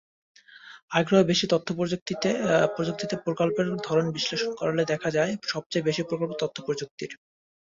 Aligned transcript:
আগ্রহ 0.91 1.23
বেশি 1.23 1.49
তথ্যপ্রযুক্তিতেপ্রকল্পের 1.49 3.67
ধরন 3.87 4.05
বিশ্লেষণ 4.15 4.51
করলে 4.59 4.83
দেখা 4.91 5.09
যায়, 5.17 5.33
সবচেয়ে 5.45 5.87
বেশি 5.87 6.01
প্রকল্প 6.09 6.31
তথ্যপ্রযুক্তির। 6.41 7.11